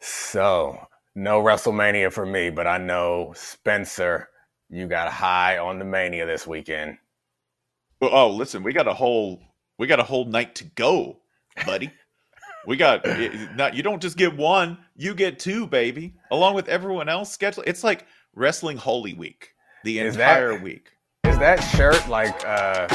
[0.00, 4.28] So, no WrestleMania for me, but I know Spencer,
[4.68, 6.98] you got high on the Mania this weekend.
[8.00, 9.40] Well, oh, listen, we got a whole
[9.78, 11.18] we got a whole night to go,
[11.66, 11.90] buddy.
[12.66, 13.04] we got
[13.56, 17.64] not you don't just get one, you get two, baby, along with everyone else schedule.
[17.66, 19.54] It's like wrestling Holy Week,
[19.84, 20.90] the Is entire that- week.
[21.24, 22.86] Is that shirt like uh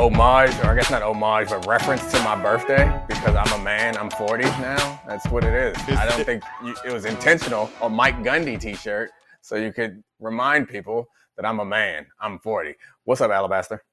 [0.00, 3.98] homage, or I guess not homage, but reference to my birthday because I'm a man,
[3.98, 4.98] I'm 40 now?
[5.06, 5.76] That's what it is.
[5.90, 7.70] I don't think you, it was intentional.
[7.82, 9.10] A Mike Gundy t shirt,
[9.42, 12.74] so you could remind people that I'm a man, I'm 40.
[13.04, 13.84] What's up, Alabaster?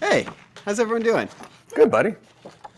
[0.00, 0.26] Hey,
[0.64, 1.28] how's everyone doing?
[1.72, 2.16] Good, buddy.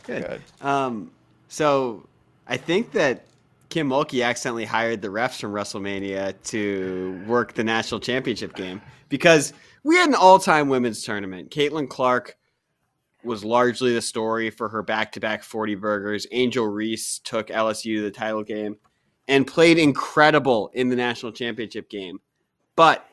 [0.03, 0.27] Good.
[0.27, 0.43] Good.
[0.61, 1.11] Um,
[1.49, 2.07] so
[2.47, 3.25] I think that
[3.71, 9.55] Kim Mulkey accidentally hired the refs from WrestleMania to work the national championship game because
[9.87, 11.49] we had an all-time women's tournament.
[11.53, 12.37] Caitlin Clark
[13.23, 16.27] was largely the story for her back-to-back 40 burgers.
[16.33, 18.79] Angel Reese took LSU to the title game
[19.29, 22.19] and played incredible in the national championship game.
[22.75, 23.07] But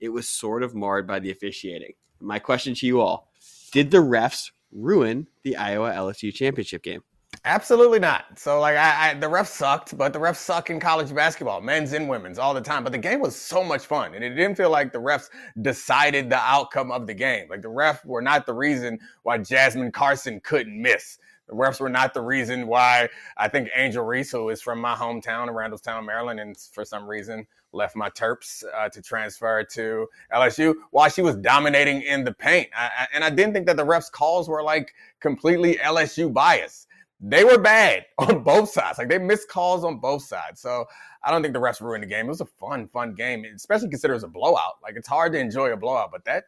[0.00, 1.92] it was sort of marred by the officiating.
[2.18, 3.30] My question to you all,
[3.70, 7.02] did the refs ruin the Iowa LSU championship game?
[7.44, 8.38] Absolutely not.
[8.38, 11.92] So like I, I the refs sucked, but the refs suck in college basketball, men's
[11.92, 12.82] and women's, all the time.
[12.82, 15.28] But the game was so much fun, and it didn't feel like the refs
[15.62, 17.46] decided the outcome of the game.
[17.48, 21.18] Like the refs were not the reason why Jasmine Carson couldn't miss.
[21.48, 24.94] The refs were not the reason why I think Angel Reese, who is from my
[24.94, 30.08] hometown, in Randallstown, Maryland, and for some reason left my Terps uh, to transfer to
[30.32, 32.68] LSU, while she was dominating in the paint.
[32.76, 36.85] I, I, and I didn't think that the refs' calls were like completely LSU biased
[37.20, 38.98] they were bad on both sides.
[38.98, 40.60] Like they missed calls on both sides.
[40.60, 40.86] So
[41.22, 42.26] I don't think the refs ruined the game.
[42.26, 44.74] It was a fun, fun game, especially considering it was a blowout.
[44.82, 46.44] Like it's hard to enjoy a blowout, but that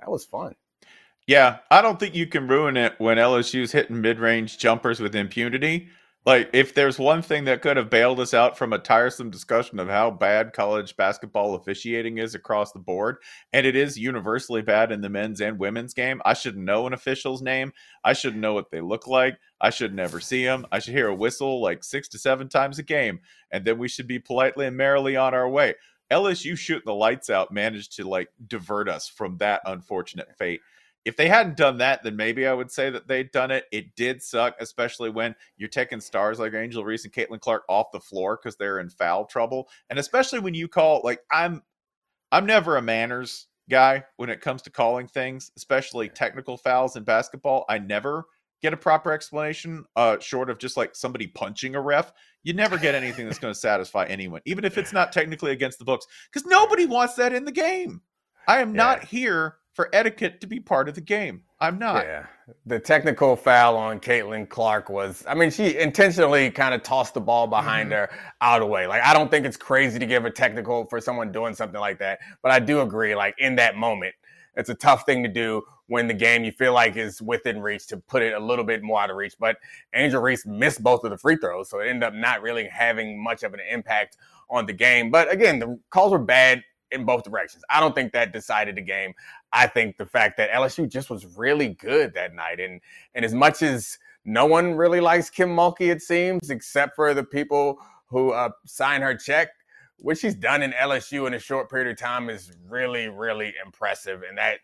[0.00, 0.54] that was fun.
[1.26, 5.88] Yeah, I don't think you can ruin it when LSU's hitting mid-range jumpers with impunity.
[6.26, 9.78] Like, if there's one thing that could have bailed us out from a tiresome discussion
[9.78, 13.18] of how bad college basketball officiating is across the board,
[13.52, 16.92] and it is universally bad in the men's and women's game, I should know an
[16.92, 17.72] official's name.
[18.02, 19.38] I should know what they look like.
[19.60, 20.66] I should never see them.
[20.72, 23.20] I should hear a whistle like six to seven times a game,
[23.52, 25.74] and then we should be politely and merrily on our way.
[26.10, 30.60] LSU shooting the lights out managed to like divert us from that unfortunate fate
[31.06, 33.66] if they hadn't done that, then maybe I would say that they'd done it.
[33.70, 37.92] It did suck, especially when you're taking stars like Angel Reese and Caitlin Clark off
[37.92, 41.62] the floor because they're in foul trouble, and especially when you call like I'm,
[42.32, 47.04] I'm never a manners guy when it comes to calling things, especially technical fouls in
[47.04, 47.64] basketball.
[47.68, 48.24] I never
[48.60, 52.12] get a proper explanation, uh, short of just like somebody punching a ref.
[52.42, 55.78] You never get anything that's going to satisfy anyone, even if it's not technically against
[55.78, 58.00] the books, because nobody wants that in the game.
[58.48, 61.42] I am not here for etiquette to be part of the game.
[61.60, 62.06] I'm not.
[62.06, 62.24] Yeah.
[62.64, 67.20] The technical foul on Caitlin Clark was, I mean, she intentionally kind of tossed the
[67.20, 68.10] ball behind mm-hmm.
[68.10, 68.86] her out of the way.
[68.86, 71.98] Like, I don't think it's crazy to give a technical for someone doing something like
[71.98, 72.20] that.
[72.42, 74.14] But I do agree, like, in that moment,
[74.56, 77.86] it's a tough thing to do when the game you feel like is within reach
[77.88, 79.34] to put it a little bit more out of reach.
[79.38, 79.58] But
[79.94, 83.22] Angel Reese missed both of the free throws, so it ended up not really having
[83.22, 84.16] much of an impact
[84.48, 85.10] on the game.
[85.10, 87.64] But again, the calls were bad in both directions.
[87.68, 89.12] I don't think that decided the game.
[89.56, 92.80] I think the fact that LSU just was really good that night, and
[93.14, 97.24] and as much as no one really likes Kim Mulkey, it seems, except for the
[97.24, 97.78] people
[98.08, 99.48] who uh, sign her check.
[99.98, 104.22] What she's done in LSU in a short period of time is really, really impressive,
[104.28, 104.58] and that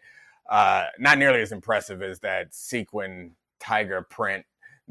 [0.50, 4.44] uh, not nearly as impressive as that sequin tiger print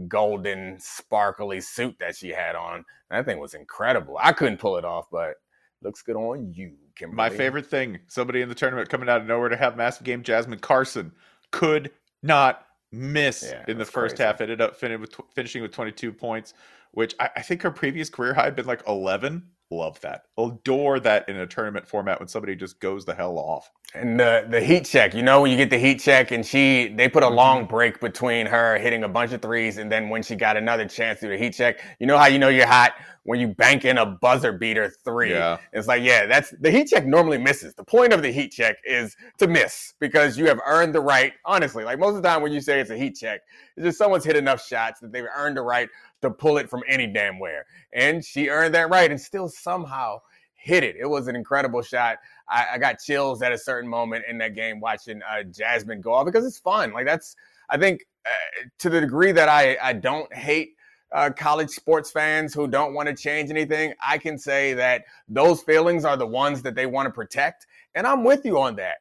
[0.08, 2.86] golden sparkly suit that she had on.
[3.12, 4.18] That thing was incredible.
[4.20, 5.36] I couldn't pull it off, but
[5.82, 7.16] looks good on you, Kimberly.
[7.16, 10.24] My favorite thing somebody in the tournament coming out of nowhere to have massive game,
[10.24, 11.12] Jasmine Carson,
[11.52, 11.92] could
[12.24, 14.28] not miss Yeah, in the first crazy.
[14.28, 14.42] half.
[14.42, 16.54] Ended up fin- with, finishing with 22 points,
[16.92, 19.44] which I, I think her previous career high had been like 11.
[19.72, 20.26] Love that.
[20.38, 23.72] Adore that in a tournament format when somebody just goes the hell off.
[23.94, 26.90] And the the heat check, you know, when you get the heat check, and she
[26.90, 27.36] they put a mm-hmm.
[27.36, 30.86] long break between her hitting a bunch of threes, and then when she got another
[30.86, 32.94] chance to do the heat check, you know how you know you're hot
[33.24, 35.32] when you bank in a buzzer beater three.
[35.32, 35.58] Yeah.
[35.74, 37.74] It's like, yeah, that's the heat check normally misses.
[37.76, 41.34] The point of the heat check is to miss because you have earned the right.
[41.46, 43.42] Honestly, like most of the time when you say it's a heat check,
[43.78, 45.88] it's just someone's hit enough shots that they've earned the right
[46.22, 47.66] to pull it from any damn where.
[47.94, 50.22] And she earned that right and still somehow
[50.54, 50.96] hit it.
[51.00, 52.18] It was an incredible shot.
[52.48, 56.14] I, I got chills at a certain moment in that game watching uh, Jasmine go
[56.14, 56.94] off because it's fun.
[56.94, 57.36] Like that's,
[57.70, 60.76] I think, uh, to the degree that I I don't hate
[61.12, 65.62] uh, college sports fans who don't want to change anything, I can say that those
[65.62, 68.98] feelings are the ones that they want to protect, and I'm with you on that.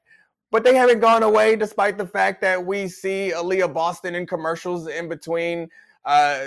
[0.50, 4.88] But they haven't gone away, despite the fact that we see Aaliyah Boston in commercials
[4.88, 5.68] in between
[6.04, 6.40] uh,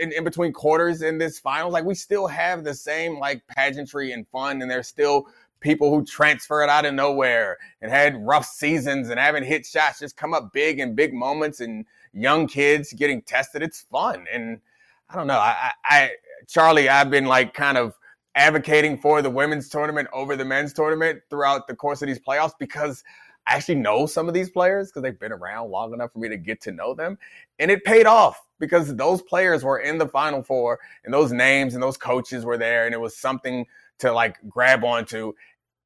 [0.00, 1.72] in, in between quarters in this finals.
[1.72, 5.26] Like we still have the same like pageantry and fun, and there's still
[5.60, 10.16] people who transferred out of nowhere and had rough seasons and haven't hit shots just
[10.16, 13.62] come up big in big moments and young kids getting tested.
[13.62, 14.26] It's fun.
[14.32, 14.60] And
[15.08, 15.38] I don't know.
[15.38, 16.10] I, I
[16.48, 17.94] Charlie, I've been like kind of
[18.34, 22.52] advocating for the women's tournament over the men's tournament throughout the course of these playoffs
[22.58, 23.04] because
[23.46, 26.28] I actually know some of these players because they've been around long enough for me
[26.28, 27.18] to get to know them.
[27.58, 31.74] And it paid off because those players were in the final four and those names
[31.74, 32.86] and those coaches were there.
[32.86, 33.66] And it was something
[34.00, 35.32] to like grab onto.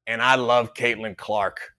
[0.05, 1.75] And I love Caitlin Clark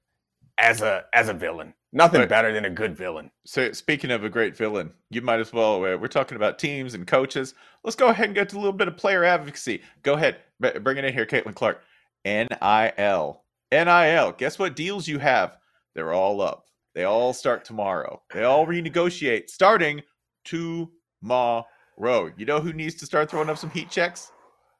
[0.58, 1.75] as a as a villain.
[1.93, 3.31] Nothing but, better than a good villain.
[3.44, 5.76] So speaking of a great villain, you might as well.
[5.76, 7.55] Uh, we're talking about teams and coaches.
[7.84, 9.82] Let's go ahead and get to a little bit of player advocacy.
[10.02, 11.82] Go ahead, bring it in here, Caitlin Clark.
[12.26, 14.32] NIL, NIL.
[14.32, 15.56] Guess what deals you have?
[15.96, 16.66] They're all up.
[16.94, 18.22] They all start tomorrow.
[18.32, 20.02] They all renegotiate starting
[20.44, 21.64] tomorrow.
[21.98, 24.31] You know who needs to start throwing up some heat checks?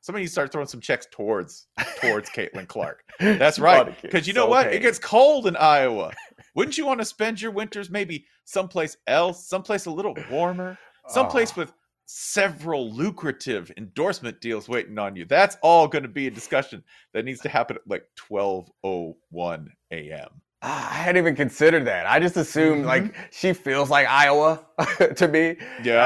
[0.03, 1.69] Somebody needs to start throwing some checks towards
[2.03, 3.03] towards Caitlin Clark.
[3.19, 4.01] That's right.
[4.03, 4.73] Because you know so what?
[4.73, 6.13] It gets cold in Iowa.
[6.55, 10.79] Wouldn't you want to spend your winters maybe someplace else, someplace a little warmer,
[11.09, 11.63] someplace oh.
[11.63, 11.73] with
[12.05, 15.25] several lucrative endorsement deals waiting on you?
[15.25, 16.85] That's all going to be a discussion
[17.15, 20.29] that needs to happen at like 12:01 a.m.
[20.67, 22.07] I hadn't even considered that.
[22.07, 22.89] I just assumed mm-hmm.
[22.89, 24.67] like she feels like Iowa
[25.17, 25.57] to me.
[25.85, 26.05] Yeah.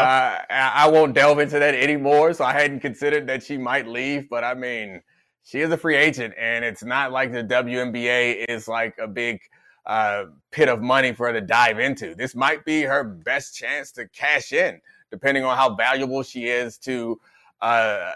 [0.51, 2.35] Uh, I won't delve into that anymore.
[2.35, 4.29] So I hadn't considered that she might leave.
[4.29, 5.01] But I mean,
[5.45, 9.41] she is a free agent, and it's not like the WNBA is like a big
[9.87, 12.15] uh, pit of money for her to dive into.
[12.15, 14.79] This might be her best chance to cash in,
[15.11, 17.19] depending on how valuable she is to
[17.63, 18.13] uh,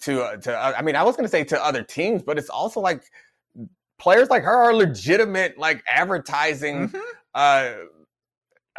[0.00, 0.56] to uh, to.
[0.56, 3.04] I mean, I was going to say to other teams, but it's also like
[4.02, 6.98] players like her are legitimate like advertising mm-hmm.
[7.36, 7.72] uh,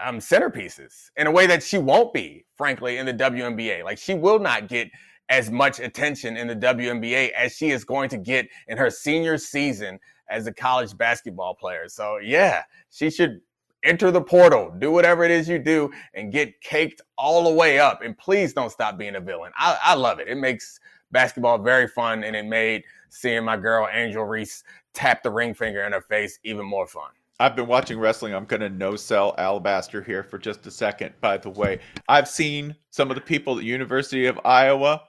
[0.04, 3.86] um, centerpieces in a way that she won't be, frankly, in the WNBA.
[3.86, 4.90] Like she will not get
[5.30, 9.38] as much attention in the WNBA as she is going to get in her senior
[9.38, 9.98] season
[10.30, 11.88] as a college basketball player.
[11.88, 13.40] So yeah, she should
[13.86, 17.80] enter the portal, do whatever it is you do, and get caked all the way
[17.80, 18.02] up.
[18.02, 19.54] And please don't stop being a villain.
[19.56, 20.28] I, I love it.
[20.28, 20.82] It makes
[21.12, 24.64] basketball very fun, and it made seeing my girl Angel Reese
[24.94, 27.12] tap the ring finger in her face even more fun.
[27.40, 28.34] I've been watching wrestling.
[28.34, 31.14] I'm going to no sell Alabaster here for just a second.
[31.20, 35.02] By the way, I've seen some of the people at University of Iowa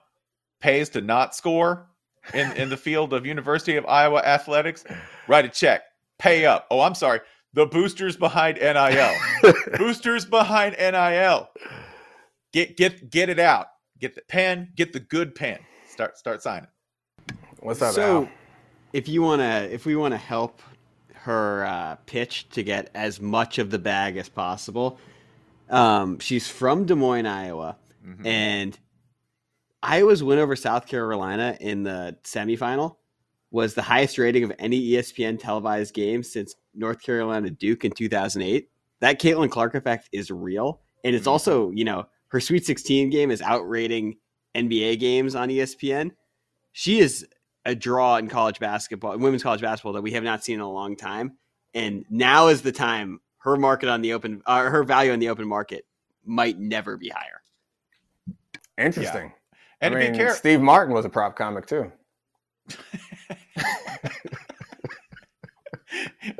[0.60, 1.86] pays to not score
[2.32, 4.84] in, in the field of University of Iowa athletics.
[5.28, 5.82] Write a check,
[6.18, 6.66] pay up.
[6.70, 7.20] Oh, I'm sorry.
[7.52, 9.14] The boosters behind NIL.
[9.78, 11.50] boosters behind NIL.
[12.52, 13.66] Get get get it out.
[14.00, 14.72] Get the pen.
[14.74, 15.58] Get the good pen.
[15.88, 16.68] Start start signing.
[17.64, 18.28] What's up, so, Al?
[18.92, 20.60] if you want to, if we want to help
[21.14, 24.98] her uh, pitch to get as much of the bag as possible,
[25.70, 28.26] um, she's from Des Moines, Iowa, mm-hmm.
[28.26, 28.78] and
[29.82, 32.96] Iowa's win over South Carolina in the semifinal
[33.50, 38.68] was the highest rating of any ESPN televised game since North Carolina Duke in 2008.
[39.00, 41.30] That Caitlin Clark effect is real, and it's mm-hmm.
[41.30, 44.18] also you know her Sweet 16 game is outrating
[44.54, 46.10] NBA games on ESPN.
[46.72, 47.26] She is
[47.64, 50.70] a draw in college basketball, women's college basketball that we have not seen in a
[50.70, 51.36] long time.
[51.72, 55.28] And now is the time her market on the open, uh, her value on the
[55.28, 55.86] open market
[56.24, 57.42] might never be higher.
[58.78, 59.26] Interesting.
[59.26, 59.56] Yeah.
[59.80, 61.92] And I mean, care- Steve Martin was a prop comic too.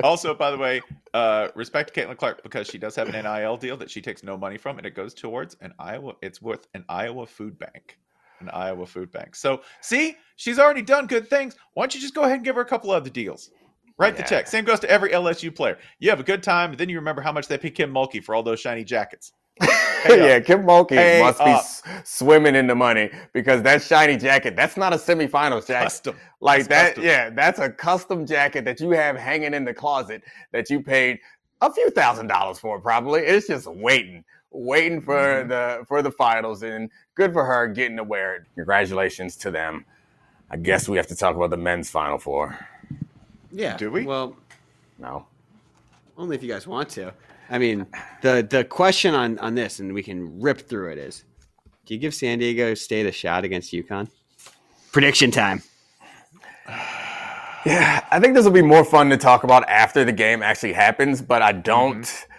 [0.03, 0.81] also, by the way,
[1.13, 4.23] uh, respect to Caitlin Clark because she does have an NIL deal that she takes
[4.23, 6.15] no money from, and it goes towards an Iowa.
[6.21, 7.97] It's worth an Iowa food bank
[8.39, 9.35] an Iowa food bank.
[9.35, 11.55] So, see, she's already done good things.
[11.73, 13.51] Why don't you just go ahead and give her a couple other deals?
[13.97, 14.21] Write yeah.
[14.21, 14.47] the check.
[14.47, 15.77] Same goes to every LSU player.
[15.99, 18.23] You have a good time, and then you remember how much they pay Kim Mulkey
[18.23, 19.31] for all those shiny jackets.
[20.09, 21.45] yeah, Kim Mulkey Pay must up.
[21.45, 25.85] be s- swimming in the money because that shiny jacket, that's not a semifinals jacket.
[25.85, 26.15] Custom.
[26.41, 27.03] Like that, custom.
[27.05, 31.19] yeah, that's a custom jacket that you have hanging in the closet that you paid
[31.61, 33.21] a few thousand dollars for, probably.
[33.21, 34.25] It's just waiting
[34.55, 35.49] waiting for mm-hmm.
[35.49, 38.43] the for the finals, and good for her getting to wear it.
[38.55, 39.85] Congratulations to them.
[40.51, 42.57] I guess we have to talk about the men's final four.
[43.51, 43.77] Yeah.
[43.77, 44.03] Do we?
[44.05, 44.35] Well,
[44.99, 45.25] no.
[46.17, 47.13] Only if you guys want to.
[47.49, 47.85] I mean,
[48.21, 51.23] the the question on on this, and we can rip through it, is:
[51.85, 54.09] Do you give San Diego State a shot against UConn?
[54.91, 55.63] Prediction time.
[57.65, 60.73] Yeah, I think this will be more fun to talk about after the game actually
[60.73, 62.03] happens, but I don't.
[62.03, 62.31] Mm-hmm.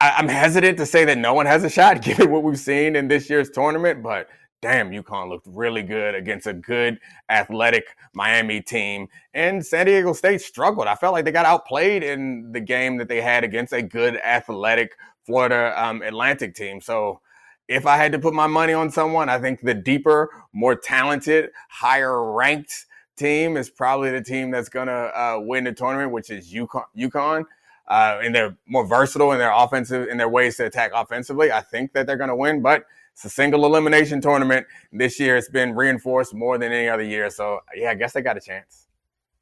[0.00, 2.96] I, am hesitant to say that no one has a shot given what we've seen
[2.96, 4.28] in this year's tournament, but
[4.62, 9.08] damn, UConn looked really good against a good athletic Miami team.
[9.32, 10.86] And San Diego State struggled.
[10.86, 14.16] I felt like they got outplayed in the game that they had against a good
[14.16, 14.92] athletic
[15.24, 16.80] Florida um, Atlantic team.
[16.80, 17.20] So
[17.68, 21.50] if I had to put my money on someone, I think the deeper, more talented,
[21.68, 26.30] higher ranked team is probably the team that's going to uh, win the tournament, which
[26.30, 26.84] is UConn.
[26.96, 27.44] UConn.
[27.90, 31.50] Uh, and they're more versatile in their offensive in their ways to attack offensively.
[31.50, 34.66] I think that they're going to win, but it's a single elimination tournament.
[34.92, 37.28] This year, it's been reinforced more than any other year.
[37.30, 38.86] So, yeah, I guess they got a chance.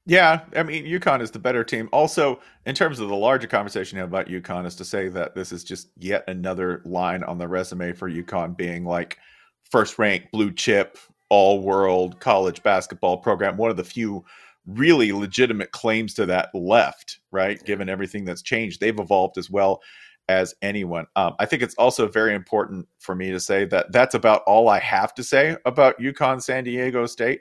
[0.07, 1.90] Yeah, I mean, UConn is the better team.
[1.93, 5.62] Also, in terms of the larger conversation about UConn, is to say that this is
[5.62, 9.19] just yet another line on the resume for UConn being like
[9.71, 10.97] first ranked blue chip
[11.28, 13.59] all world college basketball program.
[13.59, 14.25] One of the few
[14.69, 17.63] really legitimate claims to that left, right?
[17.65, 19.83] Given everything that's changed, they've evolved as well
[20.29, 21.07] as anyone.
[21.17, 24.69] Um, I think it's also very important for me to say that that's about all
[24.69, 27.41] I have to say about UConn San Diego State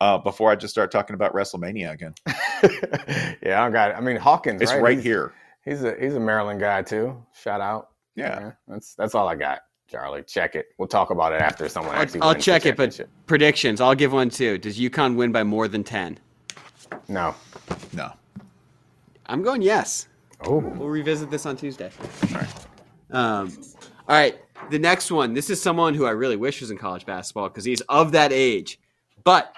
[0.00, 2.14] uh, before I just start talking about WrestleMania again.
[3.42, 3.96] yeah, I got it.
[3.96, 5.32] I mean, Hawkins, it's right, right he's, here.
[5.64, 7.16] He's a he's a Maryland guy too.
[7.40, 7.90] Shout out.
[8.16, 9.60] Yeah, yeah that's that's all I got.
[9.88, 10.66] Charlie, check it.
[10.78, 12.22] We'll talk about it after someone actually.
[12.22, 13.80] I'll, I'll check it, but predictions.
[13.80, 14.58] I'll give one too.
[14.58, 16.18] Does UConn win by more than ten?
[17.08, 17.34] No.
[17.92, 18.12] No.
[19.26, 20.08] I'm going yes.
[20.42, 20.58] Oh.
[20.58, 21.90] We'll revisit this on Tuesday.
[22.22, 22.66] All right.
[23.10, 23.52] Um,
[24.08, 24.38] all right.
[24.70, 25.34] The next one.
[25.34, 28.32] This is someone who I really wish was in college basketball because he's of that
[28.32, 28.80] age,
[29.22, 29.54] but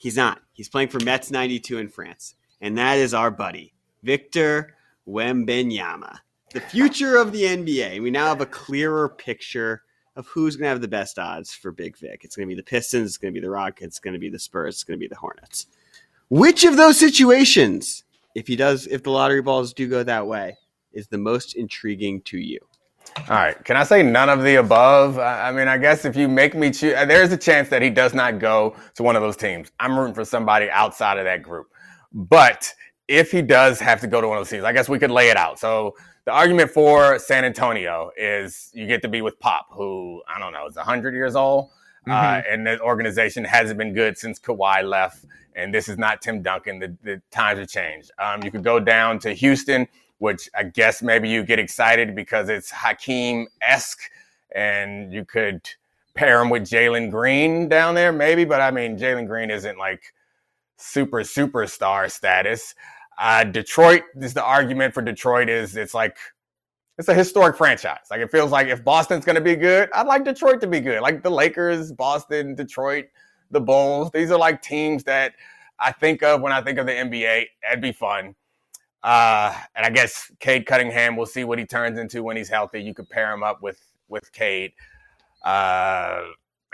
[0.00, 0.40] He's not.
[0.52, 2.34] He's playing for Mets 92 in France.
[2.62, 4.74] And that is our buddy, Victor
[5.06, 6.16] Wembanyama,
[6.54, 8.00] the future of the NBA.
[8.00, 9.82] We now have a clearer picture
[10.16, 12.22] of who's going to have the best odds for Big Vic.
[12.24, 14.18] It's going to be the Pistons, it's going to be the Rockets, it's going to
[14.18, 15.66] be the Spurs, it's going to be the Hornets.
[16.30, 18.04] Which of those situations,
[18.36, 20.56] if he does, if the lottery balls do go that way,
[20.92, 22.60] is the most intriguing to you?
[23.18, 23.64] All right.
[23.64, 25.18] Can I say none of the above?
[25.18, 27.90] I mean, I guess if you make me choose, uh, there's a chance that he
[27.90, 29.72] does not go to one of those teams.
[29.80, 31.66] I'm rooting for somebody outside of that group.
[32.12, 32.72] But
[33.08, 35.10] if he does have to go to one of those teams, I guess we could
[35.10, 35.58] lay it out.
[35.58, 35.96] So
[36.26, 40.52] the argument for San Antonio is you get to be with Pop, who I don't
[40.52, 41.70] know is 100 years old,
[42.06, 42.10] mm-hmm.
[42.10, 45.24] uh, and the organization hasn't been good since Kawhi left.
[45.56, 46.78] And this is not Tim Duncan.
[46.78, 48.12] The, the times have changed.
[48.18, 49.88] Um, you could go down to Houston
[50.20, 54.02] which I guess maybe you get excited because it's Hakeem esque
[54.54, 55.68] and you could
[56.14, 58.44] pair him with Jalen Green down there, maybe.
[58.44, 60.02] But I mean, Jalen Green isn't like
[60.76, 62.74] super superstar status.
[63.18, 66.18] Uh, Detroit, this the argument for Detroit is it's like
[66.98, 68.06] it's a historic franchise.
[68.10, 70.80] Like it feels like if Boston's going to be good, I'd like Detroit to be
[70.80, 71.00] good.
[71.00, 73.06] Like the Lakers, Boston, Detroit,
[73.50, 74.10] the Bulls.
[74.12, 75.32] These are like teams that
[75.78, 77.46] I think of when I think of the NBA.
[77.62, 78.34] That'd be fun.
[79.02, 82.82] Uh, and I guess Cade Cunningham, we'll see what he turns into when he's healthy.
[82.82, 84.72] You could pair him up with with Cade.
[85.42, 86.22] Uh,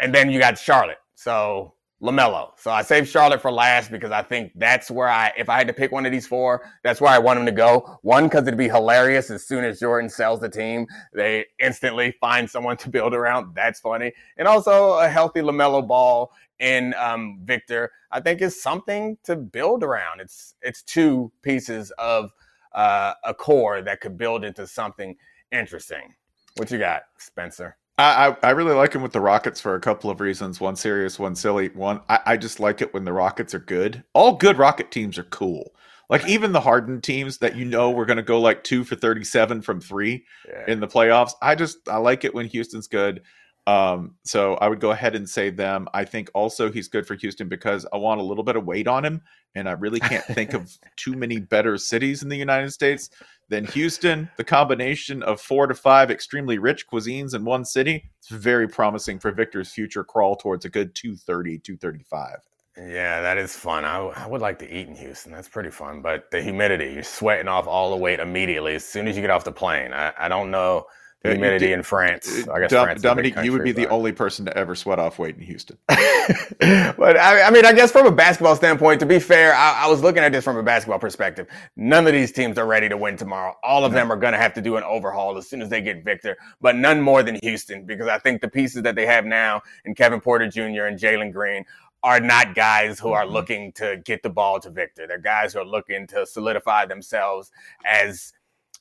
[0.01, 0.99] and then you got Charlotte.
[1.15, 2.51] So LaMelo.
[2.59, 5.67] So I saved Charlotte for last because I think that's where I, if I had
[5.69, 7.99] to pick one of these four, that's where I want him to go.
[8.03, 12.51] One, because it'd be hilarious as soon as Jordan sells the team, they instantly find
[12.51, 13.55] someone to build around.
[13.55, 14.13] That's funny.
[14.37, 19.83] And also a healthy LaMelo Ball in um, Victor, I think is something to build
[19.83, 20.21] around.
[20.21, 22.31] It's it's two pieces of
[22.73, 25.17] uh, a core that could build into something
[25.51, 26.15] interesting.
[26.57, 27.77] What you got, Spencer?
[27.99, 30.61] I, I really like him with the Rockets for a couple of reasons.
[30.61, 31.69] One serious, one silly.
[31.71, 34.05] One, I, I just like it when the Rockets are good.
[34.13, 35.73] All good Rocket teams are cool.
[36.09, 38.97] Like even the hardened teams that you know we're going to go like two for
[38.97, 40.65] thirty-seven from three yeah.
[40.69, 41.33] in the playoffs.
[41.43, 43.23] I just I like it when Houston's good.
[43.67, 45.89] Um, so I would go ahead and say them.
[45.93, 48.87] I think also he's good for Houston because I want a little bit of weight
[48.87, 49.21] on him,
[49.57, 53.11] and I really can't think of too many better cities in the United States
[53.49, 54.31] than Houston.
[54.37, 59.19] The combination of four to five extremely rich cuisines in one city, it's very promising
[59.19, 62.37] for Victor's future crawl towards a good 230, 235.
[62.79, 63.85] Yeah, that is fun.
[63.85, 65.33] I, w- I would like to eat in Houston.
[65.33, 66.03] That's pretty fun.
[66.03, 69.31] But the humidity, you're sweating off all the weight immediately as soon as you get
[69.31, 69.95] off the plane.
[69.95, 70.87] I, I don't know
[71.33, 72.49] humidity in France.
[72.49, 73.83] I guess Dom- Domonique, country, you would be but...
[73.83, 75.79] the only person to ever sweat off weight in Houston.
[75.89, 79.87] but I, I, mean, I guess from a basketball standpoint, to be fair, I, I,
[79.89, 81.47] was looking at this from a basketball perspective.
[81.77, 83.57] None of these teams are ready to win tomorrow.
[83.63, 83.99] All of no.
[83.99, 86.37] them are going to have to do an overhaul as soon as they get Victor,
[86.61, 89.95] but none more than Houston because I think the pieces that they have now in
[89.95, 90.85] Kevin Porter Jr.
[90.85, 91.65] and Jalen Green
[92.03, 93.33] are not guys who are mm-hmm.
[93.33, 95.07] looking to get the ball to Victor.
[95.07, 97.51] They're guys who are looking to solidify themselves
[97.85, 98.33] as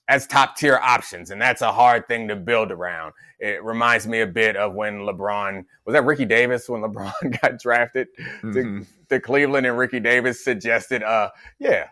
[0.08, 3.14] as top tier options, and that's a hard thing to build around.
[3.40, 7.60] It reminds me a bit of when LeBron was that Ricky Davis when LeBron got
[7.60, 8.82] drafted mm-hmm.
[8.82, 11.88] to, to, Cleveland, and Ricky Davis suggested, "Uh, yeah,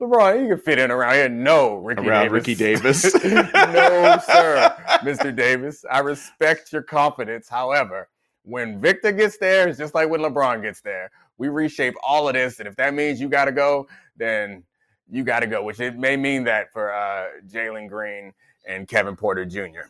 [0.00, 2.32] LeBron, you can fit in around here." No, Ricky around Davis.
[2.32, 3.14] Ricky Davis.
[3.24, 5.34] no, sir, Mr.
[5.34, 5.84] Davis.
[5.90, 7.48] I respect your confidence.
[7.48, 8.08] However,
[8.42, 11.10] when Victor gets there, it's just like when LeBron gets there.
[11.38, 14.64] We reshape all of this, and if that means you got to go, then
[15.12, 18.32] you got to go, which it may mean that for uh, Jalen Green
[18.66, 19.82] and Kevin Porter Jr.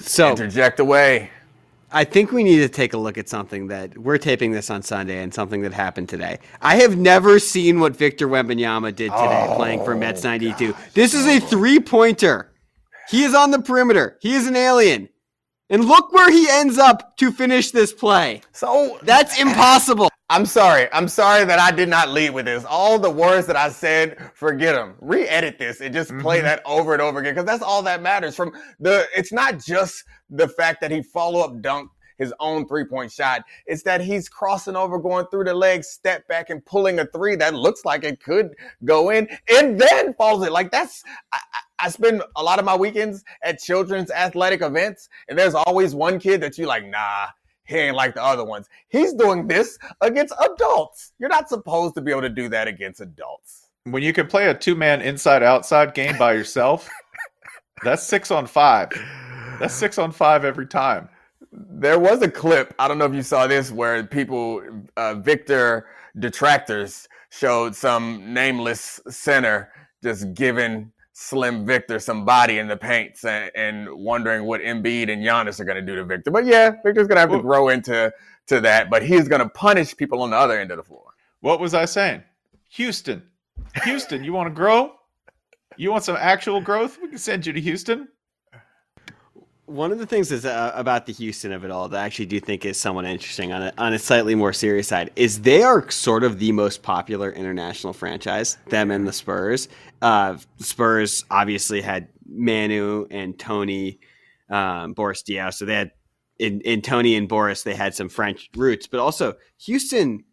[0.00, 1.30] So Interject away.
[1.92, 4.82] I think we need to take a look at something that we're taping this on
[4.82, 6.38] Sunday and something that happened today.
[6.60, 10.74] I have never seen what Victor Wembanyama did today Oh, playing for Mets 92.
[10.94, 12.50] This is a three pointer.
[13.08, 14.18] He is on the perimeter.
[14.20, 15.10] He is an alien.
[15.70, 18.40] And look where he ends up to finish this play.
[18.52, 20.08] So That's impossible.
[20.32, 20.88] I'm sorry.
[20.94, 22.64] I'm sorry that I did not lead with this.
[22.64, 24.94] All the words that I said, forget them.
[24.98, 26.44] Re-edit this and just play Mhm.
[26.44, 28.34] that over and over again because that's all that matters.
[28.34, 32.84] From the, it's not just the fact that he follow up dunked his own three
[32.84, 33.42] point shot.
[33.66, 37.36] It's that he's crossing over, going through the legs, step back, and pulling a three
[37.36, 40.52] that looks like it could go in, and then falls it.
[40.52, 41.02] Like that's.
[41.32, 45.54] I, I I spend a lot of my weekends at children's athletic events, and there's
[45.56, 47.26] always one kid that you like, nah,
[47.72, 48.68] he ain't like the other ones.
[48.88, 51.12] He's doing this against adults.
[51.18, 53.68] You're not supposed to be able to do that against adults.
[53.84, 56.88] When you can play a two man inside outside game by yourself,
[57.82, 58.90] that's six on five.
[59.58, 61.08] That's six on five every time.
[61.52, 64.62] There was a clip, I don't know if you saw this, where people,
[64.96, 65.86] uh, Victor
[66.18, 69.70] detractors, showed some nameless center
[70.02, 75.22] just giving Slim Victor some body in the paints and, and wondering what Embiid and
[75.22, 76.30] Giannis are going to do to Victor.
[76.30, 78.12] But yeah, Victor's going to have to Well- grow into
[78.46, 81.14] to that, but he's going to punish people on the other end of the floor.
[81.40, 82.22] What was I saying?
[82.70, 83.22] Houston.
[83.84, 84.94] Houston, you want to grow?
[85.76, 86.98] You want some actual growth?
[87.00, 88.08] We can send you to Houston.
[89.66, 92.26] One of the things is uh, about the Houston of it all that I actually
[92.26, 95.62] do think is somewhat interesting on a, on a slightly more serious side is they
[95.62, 98.58] are sort of the most popular international franchise.
[98.66, 99.68] Them and the Spurs.
[100.02, 104.00] Uh, Spurs obviously had Manu and Tony,
[104.50, 105.92] um, Boris Diaw, so they had
[106.38, 110.24] in, in Tony and Boris they had some French roots, but also Houston,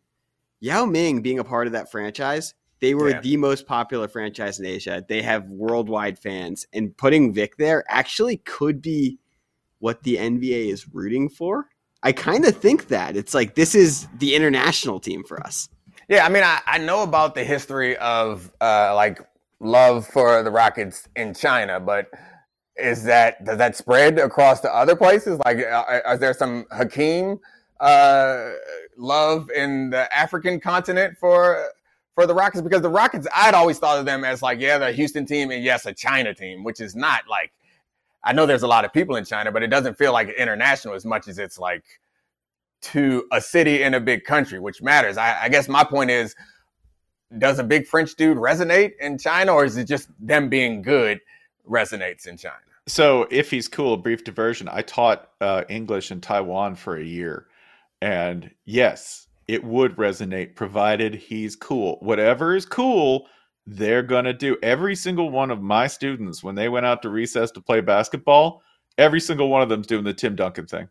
[0.59, 2.55] Yao Ming being a part of that franchise.
[2.81, 3.21] They were Yeah.
[3.21, 5.05] the most popular franchise in Asia.
[5.07, 9.19] They have worldwide fans, and putting Vic there actually could be
[9.79, 11.67] what the NBA is rooting for.
[12.01, 15.69] I kind of think that it's like this is the international team for us.
[16.07, 19.19] Yeah, I mean, I, I know about the history of uh, like
[19.59, 22.07] love for the Rockets in China, but
[22.77, 25.39] is that does that spread across to other places?
[25.45, 27.39] Like, uh, is there some Hakeem
[27.79, 28.51] uh,
[28.97, 31.69] love in the African continent for
[32.15, 32.61] for the Rockets?
[32.61, 35.63] Because the Rockets, I'd always thought of them as like, yeah, they're Houston team and
[35.63, 37.51] yes, a China team, which is not like.
[38.21, 40.93] I know there's a lot of people in China, but it doesn't feel like international
[40.93, 41.85] as much as it's like
[42.81, 45.17] to a city in a big country, which matters.
[45.17, 46.35] I, I guess my point is,
[47.37, 51.19] does a big French dude resonate in China, or is it just them being good
[51.69, 52.55] resonates in China?
[52.87, 54.67] So, if he's cool, brief diversion.
[54.71, 57.45] I taught uh, English in Taiwan for a year.
[58.01, 61.97] And yes, it would resonate provided he's cool.
[62.01, 63.27] Whatever is cool,
[63.67, 64.57] they're going to do.
[64.63, 68.63] Every single one of my students, when they went out to recess to play basketball,
[68.97, 70.89] every single one of them's doing the Tim Duncan thing.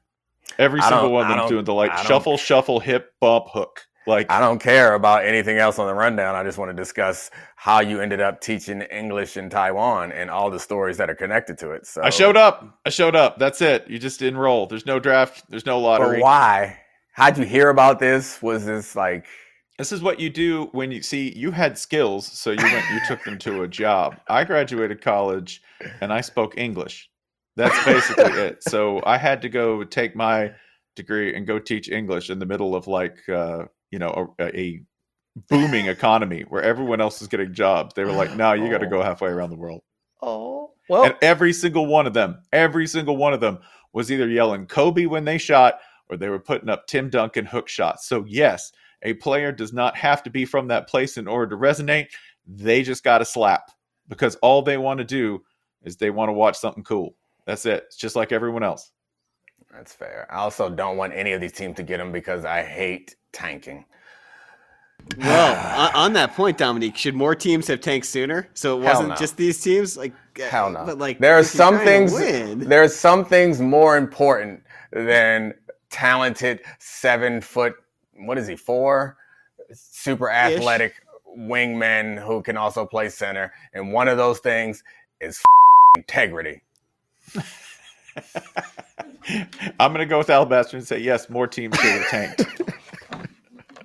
[0.59, 3.87] Every single one of them doing the like shuffle, shuffle, hip, bump, hook.
[4.09, 6.35] Like, I don't care about anything else on the rundown.
[6.35, 10.51] I just want to discuss how you ended up teaching English in Taiwan and all
[10.51, 11.87] the stories that are connected to it.
[11.87, 12.79] So I showed up.
[12.87, 13.38] I showed up.
[13.38, 13.87] That's it.
[13.88, 14.66] You just enroll.
[14.66, 15.44] There's no draft.
[15.51, 16.23] There's no But lottery.
[16.23, 16.79] why?
[17.12, 18.40] How'd you hear about this?
[18.42, 19.27] Was this like?
[19.77, 23.01] This is what you do when you see you had skills, so you went you
[23.07, 24.16] took them to a job.
[24.27, 25.62] I graduated college
[26.01, 27.09] and I spoke English.
[27.57, 28.64] That's basically it.
[28.64, 30.53] So I had to go take my
[30.97, 34.83] degree and go teach English in the middle of like uh, you know a, a
[35.48, 37.94] booming economy where everyone else is getting jobs.
[37.94, 38.90] They were like, "No, you got to oh.
[38.90, 39.83] go halfway around the world."
[40.20, 43.59] Oh well, And every single one of them, every single one of them
[43.92, 47.68] was either yelling Kobe when they shot or they were putting up Tim Duncan hook
[47.68, 48.09] shots.
[48.09, 48.72] So, yes,
[49.03, 52.09] a player does not have to be from that place in order to resonate.
[52.46, 53.70] They just got to slap
[54.09, 55.42] because all they want to do
[55.83, 57.14] is they want to watch something cool.
[57.46, 57.85] That's it.
[57.87, 58.90] It's just like everyone else.
[59.72, 60.27] that's fair.
[60.31, 63.85] I also don't want any of these teams to get him because I hate tanking.
[65.16, 68.48] Well, on, on that point, Domonique, should more teams have tanked sooner?
[68.55, 69.16] So it Hell wasn't no.
[69.16, 69.96] just these teams.
[69.96, 70.85] Like uh, Hell no.
[70.85, 72.16] But like there are some things.
[72.16, 75.55] There are some things more important than
[75.90, 77.74] talented seven foot.
[78.16, 78.57] What is he?
[78.57, 79.16] Four
[79.72, 80.94] super athletic
[81.37, 84.83] wingmen who can also play center, and one of those things
[85.20, 85.40] is
[85.96, 86.62] integrity.
[89.79, 92.44] I'm going to go with Alabaster and say, yes, more teams should have tanked.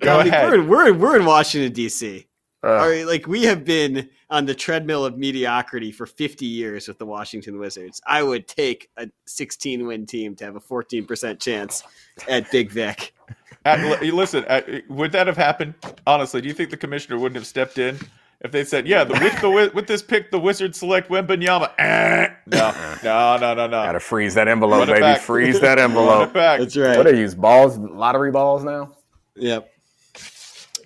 [0.04, 0.48] go Domonique, ahead.
[0.50, 2.26] We're in, we're, in- we're in Washington D.C.
[2.62, 2.70] Ugh.
[2.80, 6.98] All right, like we have been on the treadmill of mediocrity for 50 years with
[6.98, 8.00] the Washington Wizards.
[8.06, 11.82] I would take a 16 win team to have a 14% chance
[12.28, 13.14] at Big Vic.
[13.66, 15.72] Uh, li- listen, uh, would that have happened?
[16.06, 17.98] Honestly, do you think the commissioner wouldn't have stepped in
[18.42, 22.28] if they said, "Yeah, the, with the with this pick, the Wizards select Wembanyama." Eh,
[22.48, 23.70] no, no, no, no, no.
[23.70, 25.00] Gotta freeze that envelope, baby.
[25.00, 25.22] back.
[25.22, 26.34] Freeze that envelope.
[26.34, 26.60] back.
[26.60, 26.94] That's right.
[26.94, 27.34] What do they use?
[27.34, 28.94] Balls, lottery balls now?
[29.36, 29.70] Yep.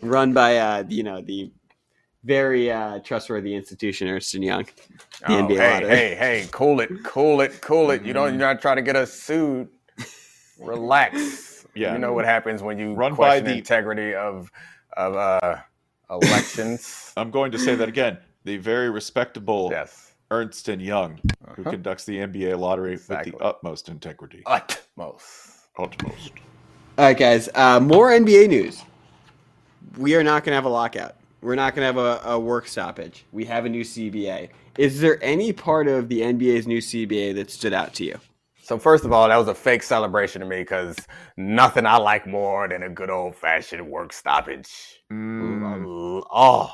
[0.03, 1.51] Run by uh, you know the
[2.25, 4.65] very uh, trustworthy institution, Ernst and Young.
[4.65, 5.89] The Oh, NBA hey, lottery.
[5.91, 8.03] hey, hey, cool it, cool it, cool it.
[8.05, 9.69] You don't, you're not trying to get us sued.
[10.61, 11.45] Relax.
[11.75, 11.93] Yeah.
[11.93, 14.51] You know what happens when you Run by question the the- integrity of
[14.97, 15.57] of uh,
[16.11, 17.13] elections.
[17.17, 18.19] I'm going to say that again.
[18.45, 20.13] The very respectable yes.
[20.33, 21.21] Ernst and Young,
[21.55, 21.71] who Uh-huh.
[21.71, 23.31] conducts the NBA lottery Exactly.
[23.31, 24.43] with the utmost integrity.
[24.47, 25.69] Utmost.
[25.79, 26.33] Utmost.
[26.97, 27.49] All right, guys.
[27.55, 28.83] Uh, more NBA news.
[29.97, 31.15] We are not going to have a lockout.
[31.41, 33.25] We're not going to have a, a work stoppage.
[33.33, 34.51] We have a new CBA.
[34.77, 38.19] Is there any part of the NBA's new CBA that stood out to you?
[38.69, 40.95] So first of all, that was a fake celebration to me because
[41.39, 45.01] nothing I like more than a good old fashioned work stoppage.
[45.11, 46.23] Mm.
[46.31, 46.71] Oh,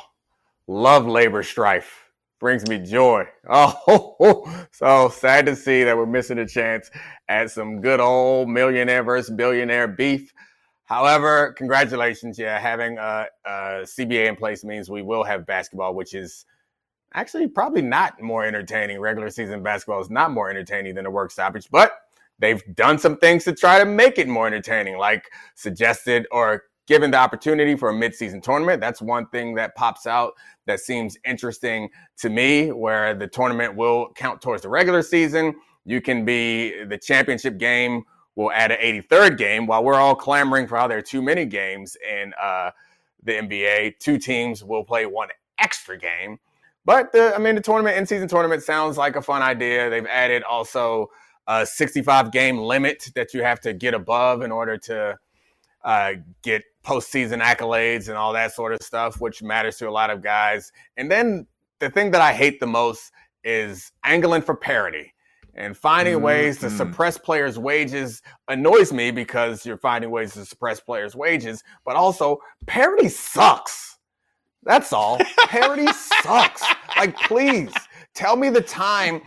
[0.67, 2.01] love labor strife.
[2.41, 3.27] Brings me joy.
[3.49, 6.91] Oh, so sad to see that we're missing a chance
[7.29, 10.33] at some good old millionaire versus billionaire beef.
[10.85, 12.39] However, congratulations.
[12.39, 13.51] Yeah, having a, a
[13.85, 16.45] CBA in place means we will have basketball, which is
[17.15, 19.01] actually probably not more entertaining.
[19.01, 21.93] Regular season basketball is not more entertaining than a work stoppage, but
[22.39, 27.11] they've done some things to try to make it more entertaining, like suggested or given
[27.11, 28.81] the opportunity for a midseason tournament.
[28.81, 30.35] That's one thing that pops out
[30.67, 35.55] that seems interesting to me, where the tournament will count towards the regular season.
[35.87, 38.03] You can be the championship game
[38.37, 41.45] will add an 83rd game while we're all clamoring for how there are too many
[41.45, 42.71] games in uh,
[43.23, 43.99] the NBA.
[43.99, 46.39] Two teams will play one extra game.
[46.85, 49.89] But the, I mean, the tournament, in-season tournament, sounds like a fun idea.
[49.89, 51.11] They've added also
[51.47, 55.19] a 65 game limit that you have to get above in order to
[55.85, 60.11] uh, get postseason accolades and all that sort of stuff, which matters to a lot
[60.11, 60.73] of guys.
[60.97, 61.47] And then
[61.79, 63.13] the thing that I hate the most
[63.45, 65.14] is angling for parity
[65.57, 66.77] and finding ways to Mhm.
[66.77, 72.39] suppress players' wages annoys me because you're finding ways to suppress players' wages, but also
[72.67, 73.99] parity sucks.
[74.65, 75.19] That's all.
[75.49, 75.87] Parity
[76.23, 76.63] sucks.
[76.97, 77.71] Like, please
[78.15, 79.21] tell me the time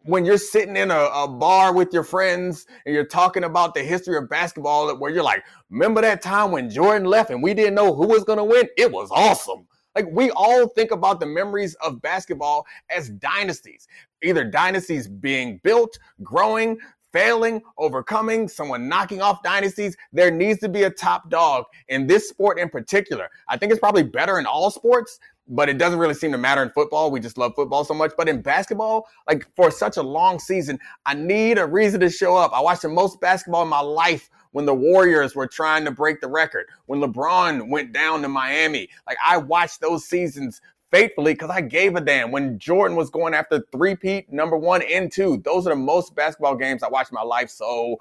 [0.00, 3.82] when you're sitting in a, a bar with your friends and you're talking about the
[3.84, 7.74] history of basketball where you're like, remember that time when Jordan left and we didn't
[7.76, 8.66] know who was going to win?
[8.76, 9.66] It was awesome.
[9.94, 13.86] Like, we all think about the memories of basketball as dynasties,
[14.22, 16.78] either dynasties being built, growing,
[17.12, 19.96] failing, overcoming, someone knocking off dynasties.
[20.12, 23.30] There needs to be a top dog in this sport in particular.
[23.48, 26.62] I think it's probably better in all sports, but it doesn't really seem to matter
[26.62, 27.12] in football.
[27.12, 28.12] We just love football so much.
[28.16, 32.36] But in basketball, like for such a long season, I need a reason to show
[32.36, 32.52] up.
[32.52, 36.20] I watched the most basketball in my life when the Warriors were trying to break
[36.20, 38.88] the record, when LeBron went down to Miami.
[39.04, 40.60] Like I watched those seasons
[40.92, 45.10] faithfully because I gave a damn when Jordan was going after three-peat number one and
[45.10, 45.38] two.
[45.38, 47.50] Those are the most basketball games I watched in my life.
[47.50, 47.96] So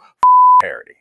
[0.61, 0.93] parity.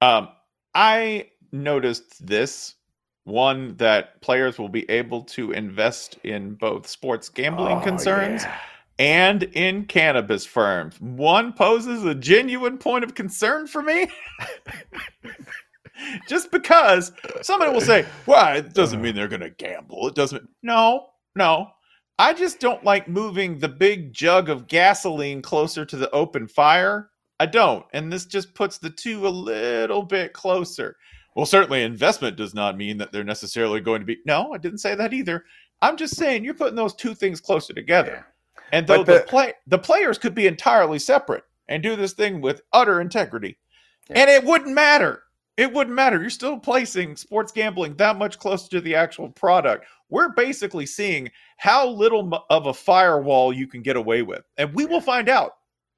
[0.00, 0.28] Um,
[0.74, 2.74] I noticed this
[3.22, 8.58] one that players will be able to invest in both sports gambling Oh, concerns yeah.
[9.02, 11.00] And in cannabis firms.
[11.00, 14.06] One poses a genuine point of concern for me.
[16.28, 17.10] Just because
[17.42, 20.06] somebody will say, well, it doesn't mean they're going to gamble.
[20.06, 20.48] It doesn't.
[20.62, 21.66] No, no.
[22.18, 27.10] I just don't like moving the big jug of gasoline closer to the open fire.
[27.40, 27.84] I don't.
[27.92, 30.96] And this just puts the two a little bit closer.
[31.34, 34.18] Well, certainly investment does not mean that they're necessarily going to be.
[34.26, 35.44] No, I didn't say that either.
[35.80, 38.26] I'm just saying you're putting those two things closer together.
[38.72, 42.40] And though the, the- play the players could be entirely separate and do this thing
[42.40, 43.58] with utter integrity,
[44.10, 44.20] Yeah.
[44.20, 45.22] and it wouldn't matter.
[45.58, 46.18] It wouldn't matter.
[46.20, 49.84] You're still placing sports gambling that much closer to the actual product.
[50.08, 54.86] We're basically seeing how little of a firewall you can get away with, and we
[54.86, 55.52] will find out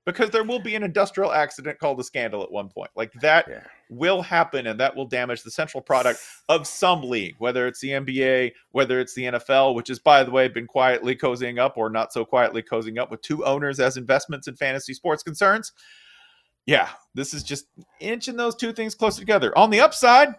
[0.07, 2.91] because there will be an industrial accident called a scandal at one point.
[2.95, 3.61] Like that Yeah.
[3.89, 7.91] will happen, and that will damage the central product of some league, whether it's the
[7.93, 11.89] NBA, whether it's the NFL, which has, by the way, been quietly cozying up or
[11.91, 15.73] not so quietly cozying up with two owners as investments in fantasy sports concerns.
[16.67, 17.67] Yeah, this is just
[18.01, 19.57] inching those two things closer together.
[19.57, 20.35] On the upside,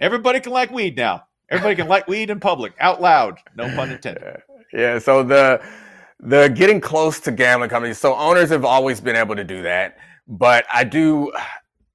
[0.00, 1.24] everybody can like weed now.
[1.50, 3.38] Everybody can like weed in public, out loud.
[3.54, 4.42] No pun intended.
[4.72, 5.62] Yeah, so the
[6.20, 7.98] the getting close to gambling companies.
[7.98, 11.32] So owners have always been able to do that, but I do.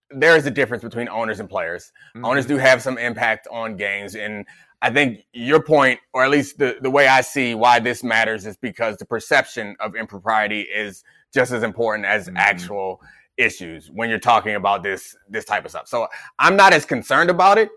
[0.09, 1.91] There is a difference between owners and players.
[2.23, 4.45] Owners do have some impact on games, and
[4.81, 8.45] I think your point, or at least the the way I see why this matters,
[8.45, 11.03] is because the perception of impropriety is
[11.33, 12.37] just as important as Mhm.
[12.37, 13.01] actual
[13.37, 15.87] issues when you're talking about this this type of stuff.
[15.87, 16.07] So
[16.37, 17.69] I'm not as concerned about it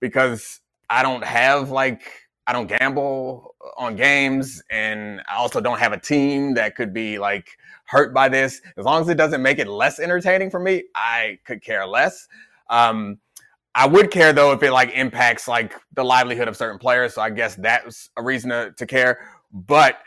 [0.00, 2.02] because I don't have like
[2.46, 7.18] I don't gamble on games, and I also don't have a team that could be
[7.18, 8.60] like hurt by this.
[8.76, 12.26] As long as it doesn't make it less entertaining for me, I could care less.
[12.68, 13.18] Um,
[13.74, 17.14] I would care though if it like impacts like the livelihood of certain players.
[17.14, 19.20] So I guess that's a reason to, to care.
[19.52, 19.98] But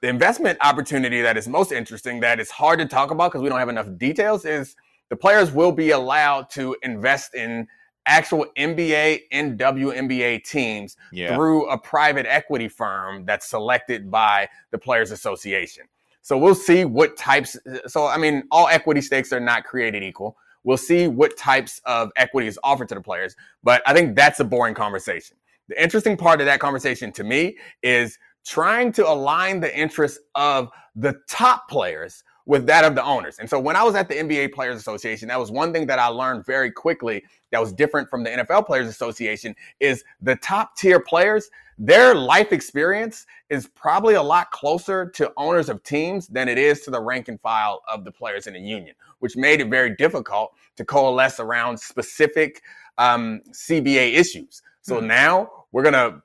[0.00, 3.48] the investment opportunity that is most interesting, that is hard to talk about because we
[3.48, 4.76] don't have enough details, is
[5.08, 7.66] the players will be allowed to invest in
[8.06, 11.34] actual NBA and WNBA teams yeah.
[11.34, 15.84] through a private equity firm that's selected by the Players Association.
[16.22, 17.56] So we'll see what types.
[17.86, 20.36] So, I mean, all equity stakes are not created equal.
[20.64, 23.34] We'll see what types of equity is offered to the players.
[23.62, 25.36] But I think that's a boring conversation.
[25.68, 30.68] The interesting part of that conversation to me is trying to align the interests of
[30.94, 33.38] the top players with that of the owners.
[33.38, 35.98] And so when I was at the NBA Players Association, that was one thing that
[35.98, 40.76] I learned very quickly that was different from the NFL Players Association is the top
[40.76, 46.46] tier players, their life experience is probably a lot closer to owners of teams than
[46.48, 49.60] it is to the rank and file of the players in the union, which made
[49.60, 52.62] it very difficult to coalesce around specific
[52.98, 54.60] um, CBA issues.
[54.82, 55.06] So mm-hmm.
[55.06, 56.22] now we're going to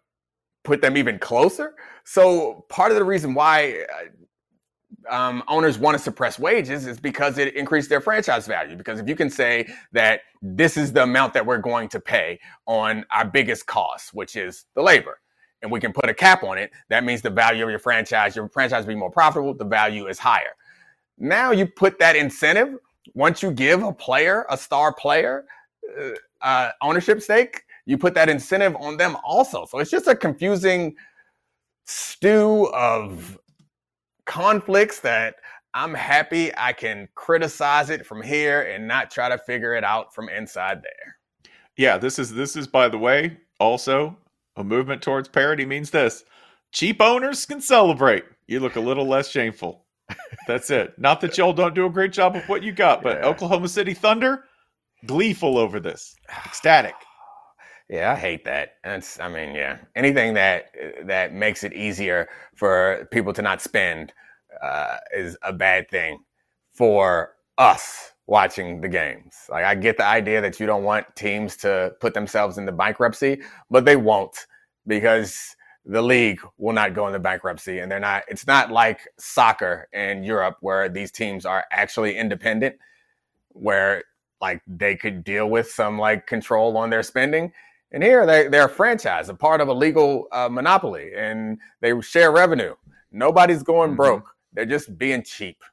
[0.65, 1.75] put them even closer.
[2.03, 4.07] So part of the reason why uh,
[5.09, 8.75] um, owners want to suppress wages is because it increased their franchise value.
[8.75, 12.39] Because if you can say that this is the amount that we're going to pay
[12.65, 15.19] on our biggest cost, which is the labor,
[15.61, 18.35] and we can put a cap on it, that means the value of your franchise,
[18.35, 20.55] your franchise will be more profitable, the value is higher.
[21.17, 22.77] Now you put that incentive,
[23.13, 25.45] once you give a player, a star player,
[25.99, 26.09] uh,
[26.41, 29.65] uh, ownership stake, you put that incentive on them also.
[29.65, 30.95] So it's just a confusing
[31.85, 33.37] stew of
[34.25, 35.35] conflicts that
[35.73, 40.13] I'm happy I can criticize it from here and not try to figure it out
[40.15, 41.17] from inside there.
[41.77, 44.17] Yeah, this is this is by the way also
[44.55, 46.23] a movement towards parity means this.
[46.71, 48.23] Cheap owners can celebrate.
[48.47, 49.85] You look a little less shameful.
[50.47, 50.97] That's it.
[50.97, 53.25] Not that y'all don't do a great job of what you got, but yeah.
[53.25, 54.45] Oklahoma City Thunder
[55.05, 56.15] gleeful over this.
[56.45, 56.95] Ecstatic.
[57.89, 58.76] Yeah, I hate that.
[58.84, 59.78] That's I mean, yeah.
[59.95, 60.71] Anything that
[61.04, 64.12] that makes it easier for people to not spend
[64.62, 66.19] uh, is a bad thing
[66.74, 69.36] for us watching the games.
[69.50, 73.41] Like I get the idea that you don't want teams to put themselves into bankruptcy,
[73.69, 74.48] but they won't
[74.88, 79.88] because the league will not go into bankruptcy and they're not it's not like soccer
[79.93, 82.76] in Europe where these teams are actually independent
[83.50, 84.04] where
[84.41, 87.52] like they could deal with some like control on their spending
[87.91, 92.00] and here they, they're a franchise, a part of a legal uh, monopoly, and they
[92.02, 92.76] share revenue.
[93.12, 93.98] Nobody's going mm-hmm.
[93.98, 94.36] broke.
[94.54, 95.63] They're just being cheap.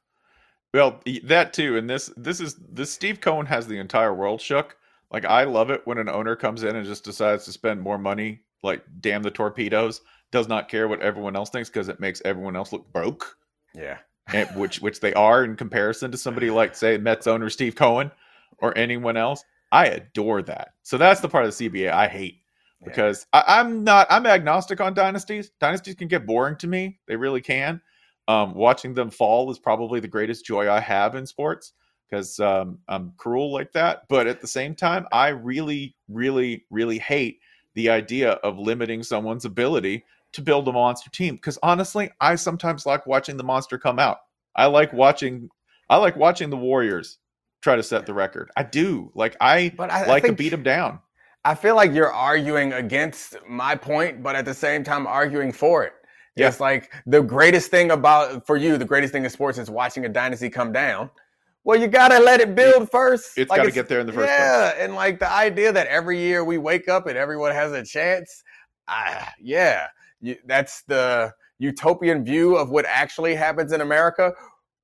[0.73, 4.75] Well, that too, and this this is this Steve Cohen has the entire world shook.
[5.11, 7.99] Like I love it when an owner comes in and just decides to spend more
[7.99, 12.21] money, like damn the torpedoes, does not care what everyone else thinks because it makes
[12.25, 13.37] everyone else look broke.
[13.75, 13.99] Yeah,
[14.33, 18.11] and, which which they are in comparison to somebody like say Mets owner Steve Cohen
[18.57, 19.43] or anyone else.
[19.73, 20.75] I adore that.
[20.83, 22.41] So that's the part of the CBA I hate
[22.85, 23.43] because yeah.
[23.47, 25.51] I, am not I'm agnostic on dynasties.
[25.59, 26.99] Dynasties can get boring to me.
[27.07, 27.81] They really can.
[28.27, 31.73] Um, watching them fall is probably the greatest joy I have in sports
[32.07, 34.03] because um, I'm cruel like that.
[34.09, 37.39] But at the same time, I really, really, really hate
[37.73, 41.35] the idea of limiting someone's ability to build a monster team.
[41.35, 44.19] Because honestly, I sometimes like watching the monster come out.
[44.55, 45.49] I like watching
[45.89, 47.17] I like watching the Warriors
[47.63, 48.51] try to set the record.
[48.55, 49.11] I do.
[49.15, 50.99] Like I, but I like I to beat him down.
[51.45, 55.83] I feel like you're arguing against my point, but at the same time arguing for
[55.83, 55.93] it.
[56.35, 56.47] Yeah.
[56.47, 60.05] It's like the greatest thing about for you, the greatest thing in sports is watching
[60.05, 61.09] a dynasty come down.
[61.63, 63.37] Well, you gotta let it build first.
[63.37, 64.83] It's like gotta get there in the first yeah, place.
[64.83, 68.43] and like the idea that every year we wake up and everyone has a chance.
[68.87, 69.87] Ah, yeah,
[70.19, 74.33] you, that's the utopian view of what actually happens in America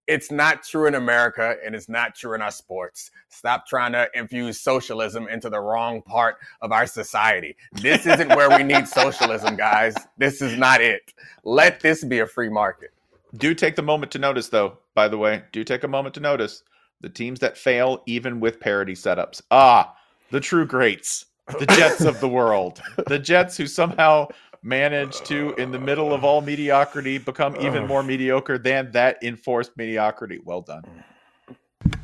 [0.09, 3.11] it's not true in America and it's not true in our sports.
[3.29, 7.55] Stop trying to infuse socialism into the wrong part of our society.
[7.73, 9.93] This isn't where we need socialism, guys.
[10.17, 11.13] This is not it.
[11.43, 12.89] Let this be a free market.
[13.37, 16.21] Do take the moment to notice, though, by the way, do take a moment to
[16.21, 16.63] notice
[17.01, 19.43] the teams that fail even with parity setups.
[19.51, 19.95] Ah,
[20.31, 21.27] the true greats,
[21.59, 24.27] the Jets of the world, the Jets who somehow
[24.63, 26.27] managed to, in the middle of uh.
[26.27, 30.39] all mediocrity, become even more mediocre than that enforced mediocrity.
[30.43, 30.83] Well done.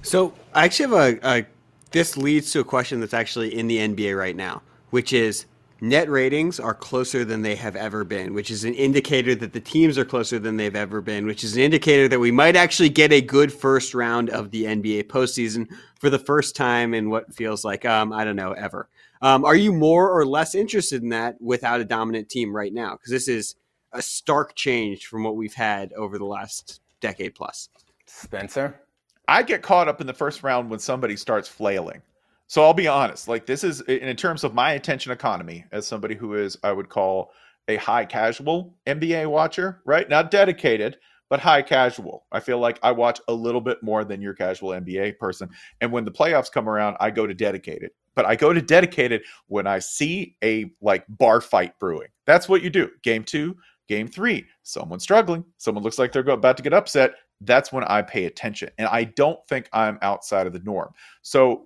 [0.01, 1.45] So I actually have a, a
[1.91, 5.45] this leads to a question that's actually in the NBA right now, which is
[5.89, 9.59] net ratings are closer than they have ever been, which is an indicator that the
[9.59, 12.89] teams are closer than they've ever been, which is an indicator that we might actually
[12.89, 15.67] get a good first round of the NBA postseason
[15.99, 18.89] for the first time in what feels like, um, I don't know, ever.
[19.21, 22.93] Um, are you more or less interested in that without a dominant team right now?
[22.93, 23.55] Because this is
[23.91, 27.69] a stark change from what we've had over the last decade plus.
[28.05, 28.81] Spencer?
[29.27, 32.01] I get caught up in the first round when somebody starts flailing.
[32.47, 36.15] So I'll be honest, like this is in terms of my attention economy as somebody
[36.15, 37.31] who is I would call
[37.67, 40.07] a high casual NBA watcher, right?
[40.07, 40.97] Not dedicated,
[41.29, 42.25] but high casual.
[42.31, 45.49] I feel like I watch a little bit more than your casual NBA person.
[45.81, 47.91] And when the playoffs come around, I go to dedicated.
[48.13, 52.07] But I go to dedicated when I see a like bar fight brewing.
[52.25, 52.89] That's what you do.
[53.03, 53.55] Game 2,
[53.87, 57.15] game 3, someone struggling, someone looks like they're about to get upset.
[57.41, 58.69] That's when I pay attention.
[58.77, 60.91] And I don't think I'm outside of the norm.
[61.23, 61.65] So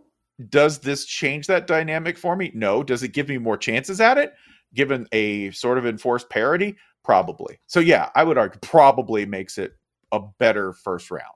[0.49, 2.51] does this change that dynamic for me?
[2.53, 2.83] No.
[2.83, 4.33] Does it give me more chances at it?
[4.73, 6.77] Given a sort of enforced parity?
[7.03, 7.59] Probably.
[7.67, 9.73] So yeah, I would argue probably makes it
[10.11, 11.33] a better first round.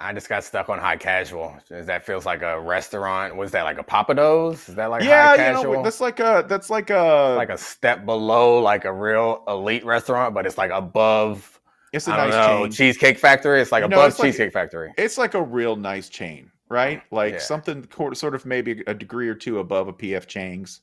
[0.00, 1.56] I just got stuck on high casual.
[1.70, 3.34] That feels like a restaurant.
[3.34, 4.52] Was that like a Pappadeaux?
[4.52, 5.70] Is that like yeah, high casual?
[5.72, 9.42] You know, that's like a that's like a like a step below like a real
[9.48, 11.60] elite restaurant, but it's like above.
[11.92, 12.70] It's a I nice know, chain.
[12.70, 13.60] Cheesecake Factory.
[13.60, 14.92] It's like know, above it's like- Cheesecake Factory.
[14.96, 17.02] It's like a real nice chain, right?
[17.10, 17.38] Like Yeah.
[17.40, 20.80] something sort of maybe a degree or two above a PF Chang's.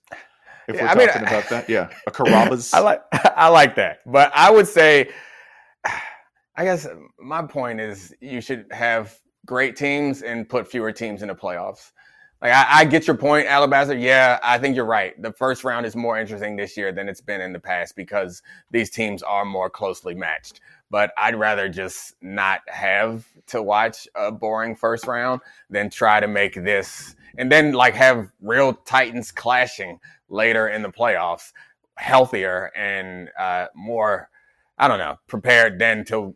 [0.67, 2.73] If Yeah, we're I mean, talking about that, yeah, a Carrabba's.
[2.73, 5.09] I like I like that, but I would say,
[6.55, 6.87] I guess
[7.19, 11.91] my point is you should have great teams and put fewer teams in the playoffs.
[12.41, 13.95] Like I, I get your point, Alabaster.
[13.97, 15.19] Yeah, I think you're right.
[15.21, 18.41] The first round is more interesting this year than it's been in the past because
[18.71, 20.59] these teams are more closely matched.
[20.95, 26.27] But I'd rather just not have to watch a boring first round than try to
[26.27, 31.51] make this and then like have real titans clashing later in the playoffs
[31.97, 34.29] healthier and uh, more
[34.77, 36.33] i don't know prepared than to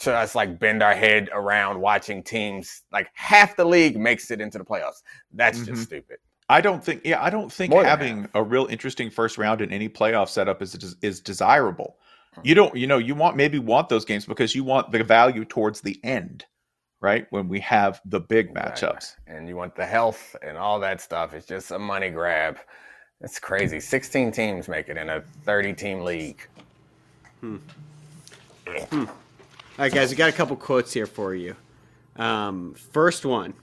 [0.00, 4.38] to us like bend our head around watching teams like half the league makes it
[4.38, 5.66] into the playoffs that's Mhm.
[5.66, 7.00] just stupid I don't think.
[7.06, 10.60] Yeah, I don't think More having a real interesting first round in any playoff setup
[10.60, 11.96] is is desirable.
[12.34, 12.40] Hmm.
[12.44, 12.74] You don't.
[12.76, 15.98] You know, you want maybe want those games because you want the value towards the
[16.04, 16.44] end,
[17.00, 17.26] right?
[17.30, 18.88] When we have the big Exactly.
[18.88, 19.14] matchups.
[19.26, 22.58] and you want the health and all that stuff it's just a money grab
[23.20, 26.46] it's crazy 16 teams make it in a 30 team league
[27.40, 27.56] Hmm.
[28.66, 29.06] All
[29.78, 31.54] right, guys, we got a couple quotes here for you.
[32.16, 33.54] Um, first one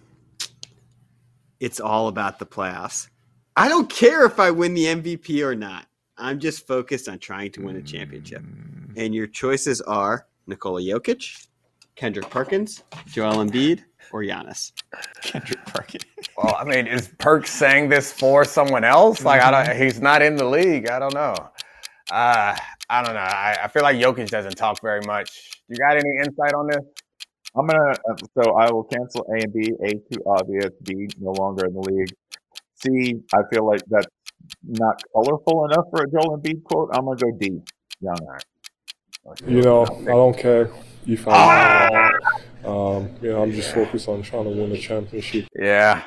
[1.60, 3.08] It's all about the playoffs.
[3.56, 5.86] I don't care if I win the MVP or not.
[6.22, 8.42] I'm just focused on trying to win a championship.
[8.44, 11.48] Mm, And your choices are Nikola Jokic,
[11.96, 14.72] Kendrick Perkins, Joel Embiid, or Giannis.
[15.22, 16.04] Kendrick Perkins.
[16.38, 20.22] well i mean is perk saying this for someone else like i don't he's not
[20.22, 21.34] in the league i don't know
[22.12, 22.56] uh
[22.90, 25.30] i don't know i, I feel like Jokic doesn't talk very much
[25.68, 26.84] you got any insight on this
[27.56, 27.92] I'm gonna.
[28.10, 29.74] uh, So I will cancel A and B.
[29.84, 30.70] A too obvious.
[30.84, 32.14] B no longer in the league.
[32.76, 33.16] C.
[33.34, 34.08] I feel like that's
[34.64, 36.90] not colorful enough for a Joel Embiid quote.
[36.94, 37.62] I'm gonna go D.
[38.02, 38.18] Young.
[39.48, 40.72] You know, I don't care
[41.06, 42.12] if I
[42.66, 45.48] um, you know, I'm just focused on trying to win a championship.
[45.56, 46.04] Yeah.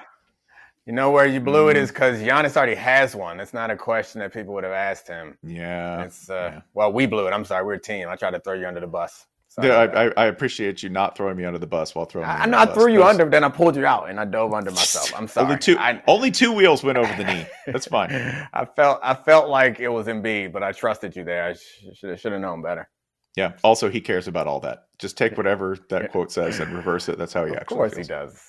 [0.87, 3.41] You know where you blew it is because Giannis already has one.
[3.41, 5.39] It's not a question that people would have asked him.
[5.43, 6.03] Yeah.
[6.03, 6.61] It's uh, yeah.
[6.75, 7.33] well, we blew it.
[7.33, 8.09] I'm sorry, we're a team.
[8.09, 9.27] I tried to throw you under the bus.
[9.55, 10.07] Sorry Yeah, I.
[10.07, 12.27] I, I appreciate you not throwing me under the bus while throwing.
[12.27, 12.75] me I, I under know the I bus.
[12.75, 15.13] threw you Those- under, then I pulled you out and I dove under myself.
[15.17, 15.47] I'm sorry.
[15.47, 15.79] Only two.
[15.79, 17.47] I, only two wheels went over the knee.
[17.67, 18.11] That's fine.
[18.53, 21.45] I felt I felt like it was Embiid, but I trusted you there.
[21.45, 22.89] I sh- should should have known better.
[23.37, 23.53] Yeah.
[23.65, 24.85] Also, he cares about all that.
[24.99, 27.19] Just take whatever that quote says and reverse it.
[27.19, 28.07] That's how he of actually course feels.
[28.07, 28.41] he does.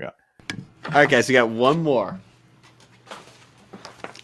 [0.00, 0.10] Yeah.
[0.86, 2.18] All right, guys, we got one more.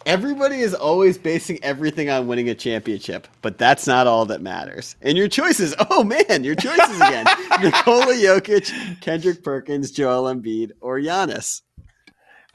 [0.09, 4.95] Everybody is always basing everything on winning a championship, but that's not all that matters.
[5.03, 7.25] And your choices, oh man, your choices again.
[7.61, 11.61] Nikola Jokic, Kendrick Perkins, Joel Embiid, or Giannis.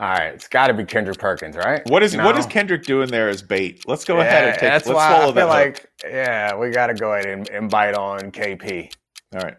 [0.00, 1.80] All right, it's got to be Kendrick Perkins, right?
[1.88, 2.24] What is No?
[2.24, 3.84] what is Kendrick doing there as bait?
[3.86, 4.68] Let's go ahead and take.
[4.70, 5.34] That's let's why swallow I that.
[5.34, 5.90] feel hook.
[6.02, 8.92] like yeah, we got to go ahead and, and bite on KP.
[9.32, 9.56] All right.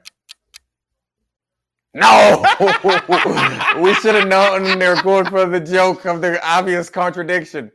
[1.94, 2.44] No,
[3.82, 7.72] we should have known they're going for the joke of the obvious contradiction.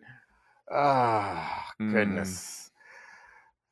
[0.73, 1.93] Ah, Mm.
[1.93, 2.71] goodness,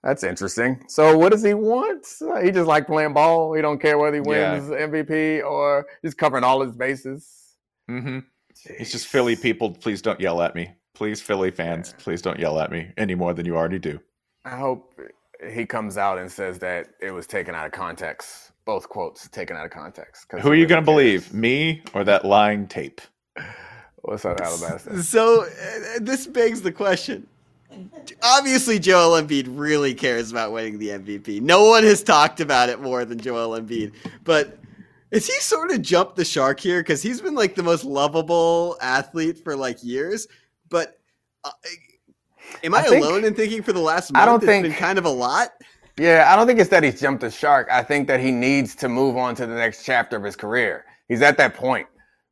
[0.03, 0.83] that's interesting.
[0.89, 2.07] So, what does he want?
[2.43, 3.53] He just like playing ball.
[3.55, 4.53] He don't care whether he Yeah.
[4.55, 7.55] wins MVP or he's covering all his bases.
[7.91, 8.21] Mm-hmm.
[8.65, 9.71] It's just Philly people.
[9.73, 10.73] Please don't yell at me.
[10.95, 14.01] Please, Philly fans, please don't yell at me any more than you already do.
[14.45, 14.99] I hope
[15.49, 18.51] he comes out and says that it was taken out of context.
[18.65, 20.27] Both quotes taken out of context.
[20.41, 23.01] Who are you going to believe, me or that lying tape?
[24.03, 25.03] What's up, Alabaster?
[25.03, 27.27] So uh, this begs the question.
[28.23, 31.41] Obviously, Joel Embiid really cares about winning the MVP.
[31.43, 33.93] No one has talked about it more than Joel Embiid.
[34.25, 34.59] But
[35.11, 36.81] is he sort of jumped the shark here?
[36.81, 40.27] Because he's been like the most lovable athlete for like years.
[40.71, 40.99] But
[41.45, 41.51] Uh,
[42.65, 44.65] am I, I think- alone in thinking for the last month I don't it's think-
[44.65, 45.51] been kind of a lot?
[45.99, 47.69] Yeah, I don't think it's that he's jumped the shark.
[47.73, 50.85] I think that he needs to move on to the next chapter of his career.
[51.09, 51.89] He's at that point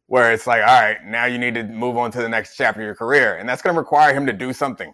[0.09, 2.81] where it's like, all right, now you need to move on to the next chapter
[2.81, 3.37] of your career.
[3.37, 4.93] And that's going to require him to do something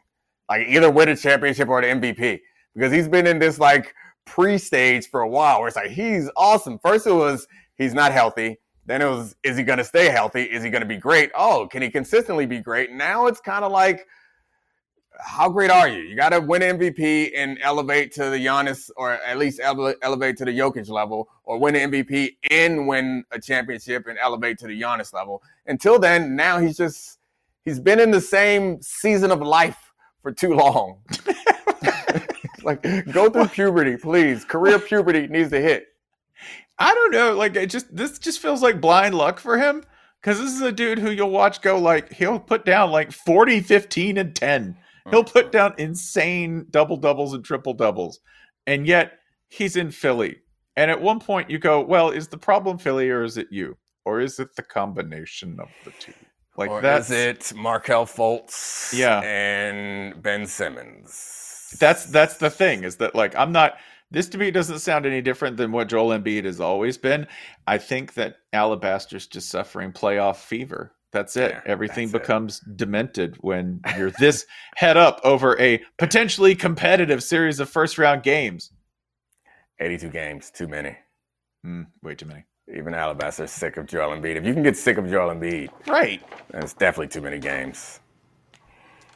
[0.49, 2.41] like either win a championship or the MVP
[2.75, 3.95] because he's been in this like
[4.27, 6.79] pre stage for a while where it's like, he's awesome.
[6.79, 7.47] First, it was
[7.77, 8.59] he's not healthy.
[8.85, 10.43] Then it was, is he going to stay healthy?
[10.43, 11.31] Is he going to be great?
[11.37, 12.91] Oh, can he consistently be great?
[12.91, 14.07] Now it's kind of like,
[15.21, 16.03] how great are you?
[16.03, 20.37] You got to win MVP and elevate to the Giannis, or at least ele- elevate
[20.39, 24.67] to the Jokic level, or win an MVP and win a championship and elevate to
[24.67, 25.43] the Giannis level.
[25.67, 27.19] Until then, now he's just
[27.65, 29.93] he's been in the same season of life
[30.23, 30.99] for too long.
[32.63, 32.83] like,
[33.13, 34.45] go through puberty, please.
[34.45, 35.89] Career puberty needs to hit.
[36.79, 37.35] I don't know.
[37.35, 39.85] Like it just this just feels like blind luck for him
[40.21, 43.61] because this is a dude who you'll watch go like he'll put down like 40,
[43.61, 44.77] 15, and 10.
[45.11, 48.21] He'll oh, put down insane double doubles and triple doubles.
[48.67, 49.13] And yet
[49.49, 50.37] he's in Philly.
[50.77, 53.77] And at one point you go, well, is the problem Philly or is it you?
[54.05, 56.15] Or is it the combination of the two?
[56.57, 59.21] Like or that's is it Markelle Fultz Yeah.
[59.21, 61.77] and Ben Simmons?
[61.79, 63.77] that's that's the thing is that like I'm not
[64.11, 67.27] this to me doesn't sound any different than what Joel Embiid has always been.
[67.67, 70.93] I think that Alabaster's just suffering playoff fever.
[71.13, 71.51] That's it.
[71.53, 72.23] Yeah, Everything that's it.
[72.23, 74.47] becomes demented when you're this
[74.77, 78.73] head up over a potentially competitive series of first round games.
[79.79, 80.97] 82 games, too many.
[81.65, 82.45] Hmm, way too many.
[82.75, 84.37] Even Alabaster's sick of Joel Embiid.
[84.37, 86.23] If you can get sick of Joel Embiid, Right.
[86.51, 88.01] then it's definitely too many games.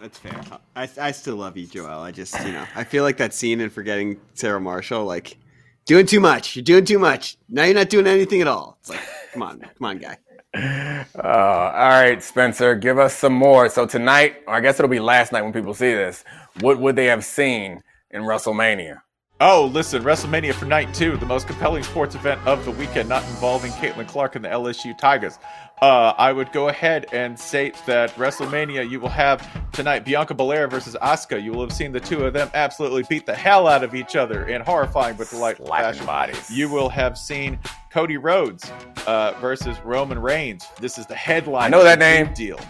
[0.01, 0.39] That's fair.
[0.75, 2.01] I, I still love you, Joel.
[2.01, 5.39] I just, you know, I feel like that scene in Forgetting Sarah Marshall, like,
[5.87, 6.55] doing too much.
[6.57, 7.39] You're doing too much.
[7.49, 8.77] Now you're not doing anything at all.
[8.81, 9.01] It's like,
[9.33, 10.19] come on, come on, guy.
[10.57, 13.69] Uh, all right, Spencer, give us some more.
[13.69, 16.25] So tonight, or I guess it'll be last night when people see this,
[16.61, 19.01] what would they have seen in WrestleMania?
[19.39, 23.23] Oh, listen, WrestleMania for night two, the most compelling sports event of the weekend, not
[23.25, 25.39] involving Caitlin Clark and the LSU Tigers.
[25.83, 30.69] Uh, I would go ahead and state that WrestleMania, you will have tonight Bianca Belair
[30.69, 31.43] versus Asuka.
[31.43, 34.17] You will have seen the two of them absolutely beat the hell out of each
[34.17, 36.07] other in horrifying but delightful Slapping fashion.
[36.07, 36.51] bodies.
[36.51, 37.59] You will have seen
[37.97, 38.71] Cody Rhodes
[39.07, 40.67] uh, versus Roman Reigns.
[40.83, 41.65] This is the headline.
[41.65, 42.31] I know that name.
[42.35, 42.61] Deal.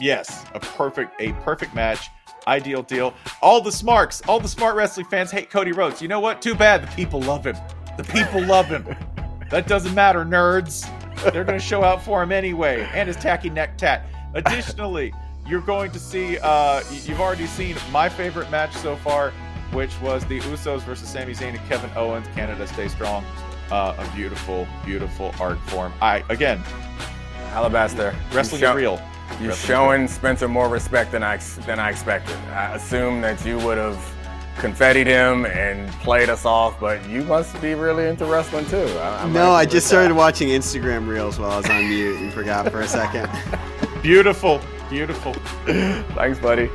[0.00, 2.08] Yes, a perfect, a perfect match.
[2.48, 3.14] Ideal deal.
[3.40, 6.02] All the smarks, all the smart wrestling fans hate Cody Rhodes.
[6.02, 6.42] You know what?
[6.42, 6.82] Too bad.
[6.82, 7.54] The people love him.
[7.96, 8.84] The people love him.
[9.50, 10.82] That doesn't matter, nerds.
[11.32, 12.88] They're going to show out for him anyway.
[12.92, 14.04] And his tacky neck tat.
[14.32, 15.14] Additionally,
[15.46, 19.30] you're going to see, uh, you've already seen my favorite match so far,
[19.70, 22.26] which was the Usos versus Sami Zayn and Kevin Owens.
[22.34, 23.24] Canada, stay strong.
[23.70, 25.92] Uh, a beautiful, beautiful art form.
[26.00, 26.62] I, again,
[27.52, 28.14] Alabaster.
[28.32, 28.96] wrestling you is real.
[29.40, 32.36] You're Wrestling is showing Spencer more respect than I than I expected.
[32.52, 33.98] I assumed that you would have
[34.58, 38.76] confettied him and played us off, but you must be really into wrestling too.
[38.98, 40.14] I, I'm No, I just started that.
[40.16, 43.28] watching Instagram reels while I was on mute and forgot for a second.
[44.02, 44.60] Beautiful,
[44.90, 45.32] beautiful.
[46.14, 46.68] Thanks, buddy.